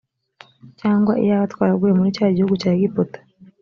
cyangwa 0.79 1.13
iyaba 1.23 1.51
twaraguye 1.53 1.93
muri 1.97 2.15
cya 2.17 2.27
gihugu 2.35 2.55
cya 2.61 2.71
egiputa 2.77 3.17